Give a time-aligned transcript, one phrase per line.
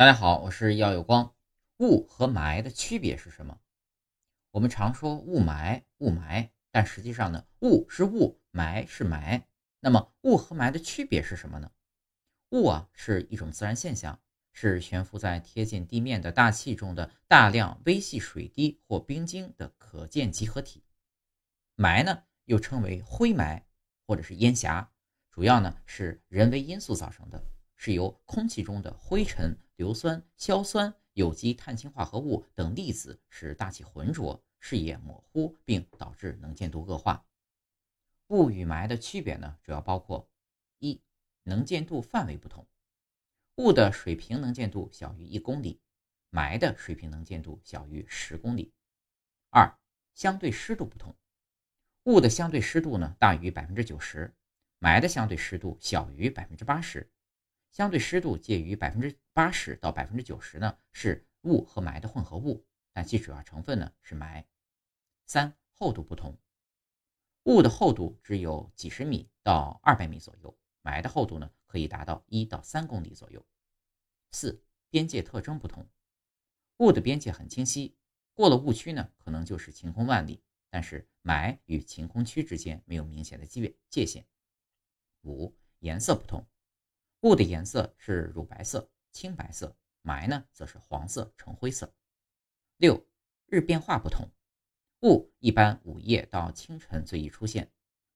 [0.00, 1.34] 大家好，我是耀有光。
[1.76, 3.60] 雾和霾的区别是什么？
[4.50, 9.42] 我们常说雾霾，雾霾，但实际上呢，雾是雾，霾是霾。
[9.80, 11.70] 那么雾和霾的区别是什么呢？
[12.52, 14.18] 雾啊是一种自然现象，
[14.54, 20.82] 是悬浮在贴近地面的大气中的大量微细水滴或冰晶的可见集合体。
[21.76, 23.64] 霾呢又称为灰霾
[24.06, 24.90] 或者是烟霞，
[25.30, 27.44] 主要呢是人为因素造成的。
[27.82, 37.26] 是由空气中的灰尘、硫酸、硝酸、有机碳氢化合物等粒子使大气浑浊、视野模糊，并导致能见度恶化。
[38.26, 40.28] 雾与霾的区别呢，主要包括：
[40.80, 41.00] 一、
[41.44, 42.68] 能见度范围不同，
[43.54, 45.80] 雾的水平能见度小于一公里，
[46.30, 48.74] 霾的水平能见度小于十公里；
[49.48, 49.74] 二、
[50.14, 51.16] 相对湿度不同，
[52.04, 54.30] 雾的相对湿度呢大于百分之九十，
[54.78, 57.10] 霾的相对湿度小于百分之八十。
[57.70, 64.44] 相对湿度介于百分之八十到百分之九十呢，是雾和霾的混合物，但其主要成分呢是霾。
[65.26, 66.36] 三、厚度不同，
[67.44, 73.46] 雾的厚度只有几十米到二百米左右，霾的厚度呢可以达到一到三公里左右。
[74.32, 75.88] 四、边界特征不同，
[76.78, 77.96] 雾的边界很清晰，
[78.34, 84.26] 过了雾区呢可能就是晴空万里，但是霾与晴空区之间没有明显的界界限。
[85.22, 86.44] 五、颜色不同。
[87.22, 91.92] 雾的颜色是乳白色、青白色，霾呢则是黄色、橙灰色。
[92.78, 93.06] 六、
[93.44, 94.30] 日变化不同，
[95.02, 97.70] 雾一般午夜到清晨最易出现，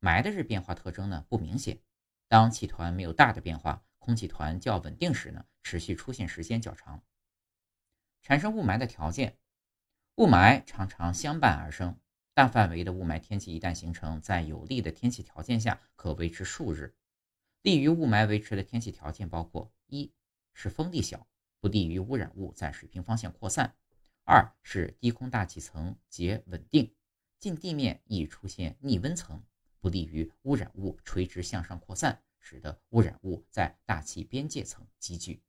[0.00, 1.78] 霾的日变化特征呢不明显。
[2.26, 7.00] 当气团没有大的变化，空气团较稳定时呢，持续出现时间较长。
[8.22, 9.38] 产生雾霾的条件，
[10.16, 11.96] 雾霾常常相伴而生。
[12.34, 16.96] 大范围的雾霾天气一旦形成，在有利的天气条件下，可维持数日。
[17.68, 20.10] 利于雾霾维持的天气条件包括：一
[20.54, 21.26] 是风力小，
[21.60, 23.74] 不利于污染物在水平方向扩散；
[24.24, 26.94] 二是低空大气层结稳定，
[27.38, 29.44] 近地面易出现逆温层，
[29.80, 35.42] 不利于污染物垂直向上扩散，使得污染物在大气边界层积聚。